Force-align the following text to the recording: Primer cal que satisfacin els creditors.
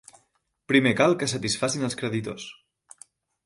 Primer 0.71 0.93
cal 1.01 1.13
que 1.21 1.29
satisfacin 1.33 1.87
els 1.91 2.01
creditors. 2.03 2.51